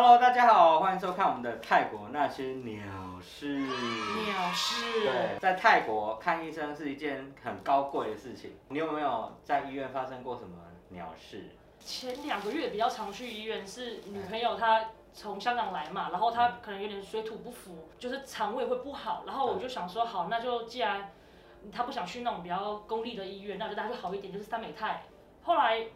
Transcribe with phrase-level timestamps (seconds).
[0.00, 2.80] Hello，大家好，欢迎收看我们的泰国那些鸟
[3.20, 3.48] 事。
[3.58, 5.00] 鸟事。
[5.02, 8.56] 对，在泰国看医生是一件很高贵的事情。
[8.68, 10.56] 你有没有在医院发生过什么
[10.90, 11.48] 鸟事？
[11.80, 21.10] 前两个月比较常去医院，是女朋友她从香港来嘛，然后她可能有点水土不服，就是肠胃会不好，然后我就想说，好，那就既然
[21.72, 25.02] 她不想去那种比较公立的医院，那就带她去好一点，就是三美泰。
[25.42, 25.86] 后来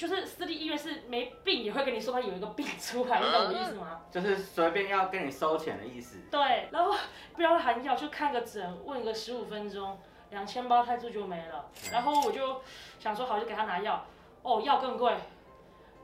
[0.00, 4.00] 就是私立医院是没病也会跟你说他有一个病出来，你懂我意思吗？
[4.10, 6.16] 就是随便要跟你收钱的意思。
[6.30, 6.96] 对，然后
[7.34, 9.98] 不要含药，就看个诊，问个十五分钟，
[10.30, 11.66] 两千八泰铢就没了。
[11.92, 12.62] 然后我就
[12.98, 14.02] 想说，好，就给他拿药。
[14.40, 15.14] 哦，药更贵，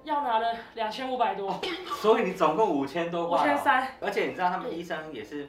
[0.04, 1.58] 药拿了两千五百多。
[2.02, 3.38] 所以你总共五千多块。
[3.40, 3.94] 五千三。
[4.02, 5.48] 而且你知道他们医生也是，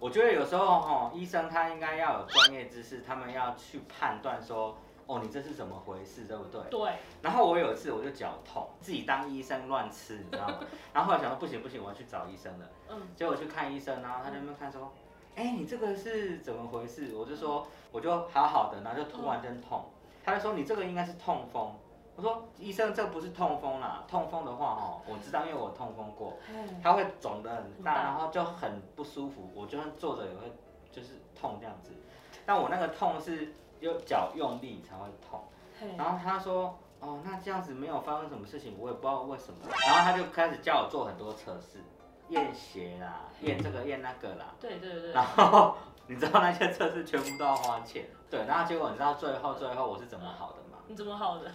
[0.00, 4.74] 我觉得有时候哈，医生他应该要有专业知识，他们要去判断说。
[5.06, 6.60] 哦，你这是怎么回事，对不对？
[6.70, 6.92] 对。
[7.20, 10.60] 然后我有一次我就脚痛，自己当医生乱吃，你知道吗？
[10.94, 12.66] 然后后来想说不行不行，我要去找医生了。
[12.88, 13.02] 嗯。
[13.14, 14.90] 结果去看医生，然后他那边看说，
[15.34, 17.14] 哎，你这个是怎么回事？
[17.14, 19.84] 我就说我就好好的，然后就突然间痛，
[20.24, 21.74] 他就说你这个应该是痛风。
[22.16, 26.38] 我说医生，这不是痛风啦，痛风的话哦，我知道，因为我痛风过，
[26.82, 30.50] 它会肿得很大，然后就很不舒服，我就算坐着也会
[30.90, 31.90] 就是痛这样子。
[32.46, 33.52] 但我那个痛是。
[33.84, 35.44] 就脚用力才会痛，
[35.98, 39.58] 然后他说，哦，那这样子没有发生什么事情，我也不知道为什么。
[39.86, 41.84] 然后他就开始叫我做很多测试，
[42.30, 44.54] 验血啦，验这个验那个啦。
[44.58, 45.12] 对对对。
[45.12, 48.06] 然后你知道那些测试全部都要花钱。
[48.30, 50.78] 对，然后结果你知道最后最后我是怎么好的吗？
[50.86, 51.50] 你怎么好的？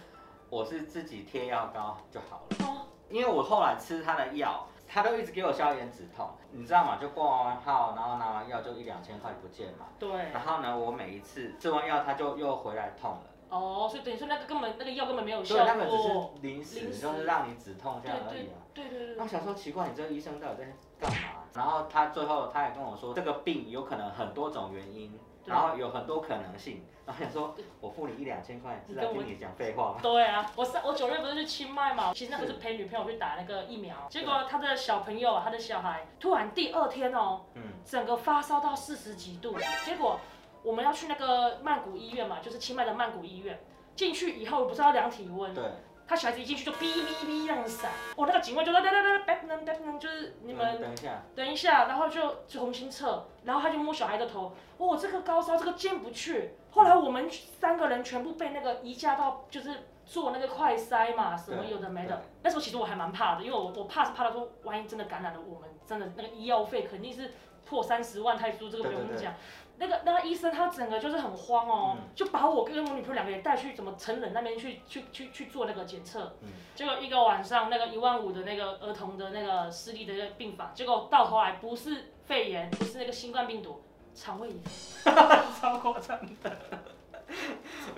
[0.48, 2.66] 我是自己贴药膏就好了。
[2.66, 2.86] 哦。
[3.08, 4.64] 因为我后来吃他的药。
[4.92, 6.98] 他都一直给我消炎止痛，你知道吗？
[7.00, 9.86] 就挂完号，然后拿完药就一两千块不见嘛。
[10.00, 10.10] 对。
[10.32, 13.22] 然后呢，我每一次吃完药，他就又回来痛了。
[13.50, 15.64] 哦，所以等于说那个根本那个药根本没有效果。
[15.64, 16.10] 对，那个只是
[16.42, 18.54] 临时，就是让你止痛这样而已嘛。
[18.74, 19.16] 对对对。
[19.16, 20.64] 那想说奇怪，你这个医生到底在
[20.98, 21.44] 干嘛？
[21.54, 25.16] 然后他最后他也跟我说，这个病有可能很多种原因。
[25.46, 29.98] 然后有很多可能性，然后想说，我付你一两千块，是在跟你讲废话吗？
[30.02, 40.20] 对啊，我上我九月不是去清迈嘛，其实那个是陪女朋友去打那个疫苗，结果他的小朋友，他的小孩突然第二天哦，嗯，整个发烧到四十几度，结果
[40.62, 43.58] 我们要去那个曼谷医院嘛，就是清迈的曼谷医院，
[43.96, 45.54] 进去以后不是要量体温？
[45.54, 45.64] 对。
[46.10, 56.54] 他小孩子一进去就哔哔哔这样闪，我那个警官就说等等等等，就是你们等一下，等一下，然后就重新测，然后他就摸小孩的头，哦，这个高烧，这个进不去。
[56.72, 59.70] 后来我们三个人全部被那个移驾到，就是
[60.04, 62.24] 做那个快筛嘛，什么有的没的。
[62.42, 67.30] 那时候其实我还蛮怕的，因为我我怕是怕他说万一真的感染了，我们真的那个医药费肯定是
[67.64, 69.32] 破三十万泰铢，这个不用讲。
[69.80, 76.34] 那个那个医生他整个就是很慌哦，就把我跟我女朋友两个人带去怎么成人那边去去去去做那个检测，
[76.74, 83.82] 结果一个晚上那个一万五的那个儿童的那个私立的那个病房，结果到头来不是肺炎，不是那个新冠病毒，
[84.14, 84.58] 肠胃炎，
[85.58, 86.58] 超夸张的。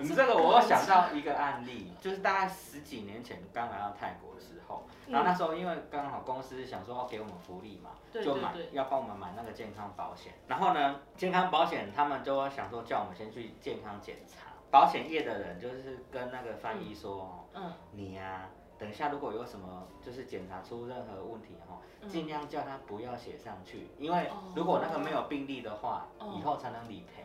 [0.03, 10.33] 你这个我想到一个案例，就是大概十几年前刚来到泰国的时候，然后那时候因为刚好公司想说要给我们福利嘛，就买要帮我们买那个健康保险。
[10.47, 14.51] 然后呢，健康保险他们就想说叫我们先去健康检查。
[14.69, 27.23] 保险业的人就是跟那个翻译说，嗯，你呀，等一下如果有什么就是检查出任何问题哈，尽量叫他不要写上去，因为如果那个没有病例的话，以后才能理赔。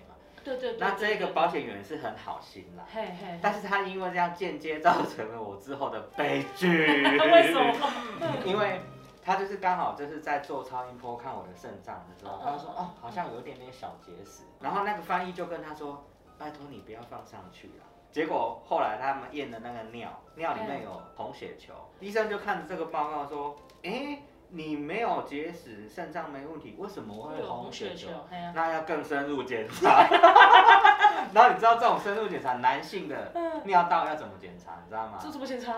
[0.56, 6.68] 对对，那这个保险员是很好心啦，嘿嘿，但是他因为这样间接造成了我之后的悲剧。
[7.04, 7.74] 为什么？
[8.44, 8.80] 因为
[9.22, 16.04] 他就是刚好就是在做超音波看我的肾脏的时候，他就说哦，好像有一点点小结石，然后那个翻译就跟他说，
[16.38, 17.84] 拜托你不要放上去了。
[18.10, 24.18] 结果后来他们验的那个尿，尿里面有红血球，医生就看着这个报告说，哎。
[25.08, 28.08] 你没有结石，肾脏没问题，为什么会红血球？
[28.54, 30.06] 那要更深入检查。
[31.34, 33.32] 然后你知道这种深入检查，男性的
[33.64, 34.72] 尿道要怎么检查？
[34.84, 35.18] 你知道吗？
[35.20, 35.72] 这怎么检查？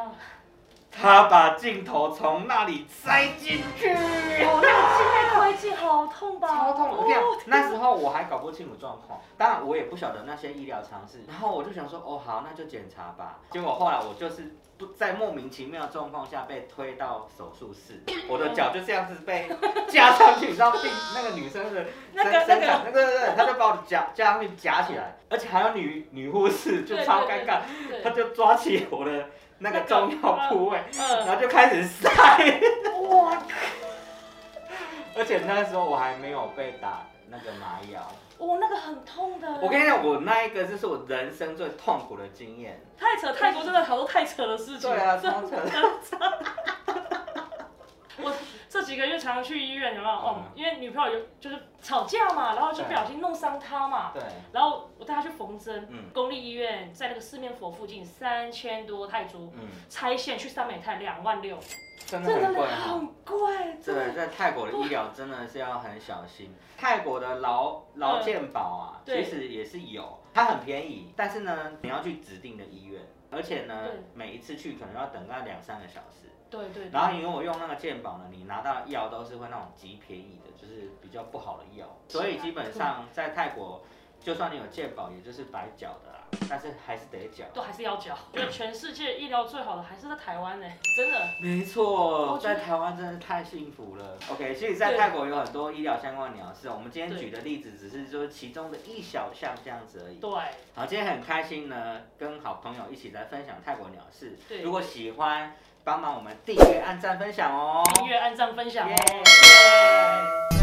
[0.90, 3.90] 他把镜头从那里塞进去。
[3.92, 6.48] 哦，那个镜内窥镜好痛吧？
[6.48, 6.88] 超痛！
[6.90, 11.22] 我跟你讲，那时候我还搞不清楚状况，当然我也不晓得那些医疗常识。
[11.28, 13.38] 然后我就想说，哦好，那就检查吧。
[13.50, 19.48] 结果后来我就是不在莫名其妙的状况下被推到手术室，我的脚就这样子被
[19.88, 20.81] 夹上去，你知道病
[21.14, 21.84] 那个女生的
[22.14, 27.60] 生生长那个对，他就把我夹夹上去夹起来，而且还有女女护士就超尴尬，
[28.02, 29.26] 他就抓起我的。
[29.62, 32.08] 那个重要部位，然后就开始塞。
[33.10, 33.36] 哇！
[35.14, 38.00] 而且那时候我还没有被打那个麻药。
[38.38, 39.46] 哦，那个很痛的。
[39.60, 42.80] 我跟你讲，我那一个就是我人生最痛苦的经验。
[42.98, 44.90] 太扯，泰国真的好多太扯的事情。
[44.90, 45.56] 对啊，超扯。
[48.90, 50.12] 几几个月常去医院，有没有？
[50.12, 54.10] 哦，因为女朋友有就是吵架嘛，然后就不小心弄伤她嘛。
[54.12, 54.20] 对。
[54.52, 59.48] 然后我带她去缝针，公立医院在那个四面佛附近，三千多泰铢，
[59.88, 61.56] 拆线去三美泰两万六。
[62.04, 63.78] 真的很贵很贵。
[63.84, 66.52] 对，在泰国的医疗真的是要很小心。
[66.76, 73.00] 泰国的劳劳健保啊，其实也是有，它很便宜，但是呢，你要去指定的医院，
[73.31, 73.84] 而且呢，
[74.14, 76.26] 每一次去可能要等个两三个小时。
[76.50, 76.88] 对对。
[76.91, 83.82] 然后因为我用那个健保呢，你拿到药都是会那种极便宜的，就是比较不好的药，所以基本上在泰国。
[84.22, 86.19] 就算你有健保，也就是白缴的啦，
[86.49, 88.17] 但是还是得缴，都还是要缴。
[88.32, 91.26] 觉得全世界医疗最好的还是在台湾呢，真的。
[91.43, 94.19] 没错，在台湾真的太幸福了。
[94.31, 100.17] OK，其实，在泰国有很多医疗相关的鸟事，我们今天举的例子只是说其中的一小项这样子而已。
[100.17, 100.31] 对。
[100.75, 104.38] 好，今天很开心呢，跟好朋友一起来分享泰国鸟事。
[104.46, 104.61] 对。
[104.61, 107.82] 如果喜欢，帮忙我们订阅、按赞、分享哦。
[107.94, 110.59] 订阅、按赞、分享哦。